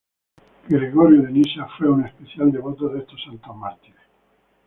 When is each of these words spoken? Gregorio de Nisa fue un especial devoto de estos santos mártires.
Gregorio 0.67 1.21
de 1.21 1.29
Nisa 1.31 1.67
fue 1.77 1.87
un 1.87 2.03
especial 2.03 2.51
devoto 2.51 2.89
de 2.89 3.01
estos 3.01 3.23
santos 3.23 3.55
mártires. 3.55 4.01